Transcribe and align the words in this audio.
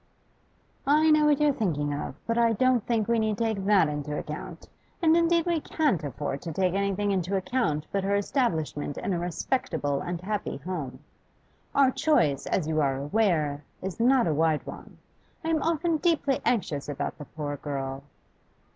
'I 0.87 1.11
know 1.11 1.25
what 1.27 1.39
you're 1.39 1.53
thinking 1.53 1.93
of, 1.93 2.15
but 2.25 2.35
I 2.35 2.53
don't 2.53 2.83
think 2.87 3.07
we 3.07 3.19
need 3.19 3.37
take 3.37 3.63
that 3.65 3.87
into 3.87 4.17
account. 4.17 4.67
And, 4.99 5.15
indeed, 5.15 5.45
we 5.45 5.61
can't 5.61 6.03
afford 6.03 6.41
to 6.41 6.51
take 6.51 6.73
anything 6.73 7.11
into 7.11 7.35
account 7.37 7.85
but 7.91 8.03
her 8.03 8.15
establishment 8.15 8.97
in 8.97 9.13
a 9.13 9.19
respectable 9.19 10.01
and 10.01 10.19
happy 10.19 10.57
home. 10.57 11.01
Our 11.75 11.91
choice, 11.91 12.47
as 12.47 12.67
you 12.67 12.81
are 12.81 12.97
aware, 12.97 13.63
is 13.83 13.99
not 13.99 14.25
a 14.25 14.33
wide 14.33 14.65
one. 14.65 14.97
I 15.43 15.49
am 15.49 15.61
often 15.61 15.97
deeply 15.97 16.39
anxious 16.43 16.89
about 16.89 17.19
the 17.19 17.25
poor 17.25 17.57
girl. 17.57 18.01